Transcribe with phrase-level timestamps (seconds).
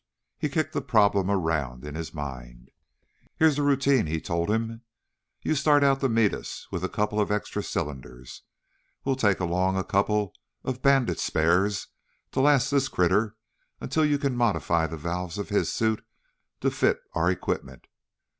[0.39, 2.71] He kicked the problem around in his mind.
[3.35, 4.81] "Here's the routine," he told him.
[5.43, 8.41] "You start out to meet us with a couple of extra cylinders.
[9.05, 10.33] We'll take along a couple
[10.63, 11.89] of Bandit's spares
[12.31, 13.35] to last this critter
[13.79, 16.03] until you can modify the valves on his suit
[16.61, 17.85] to fit our equipment.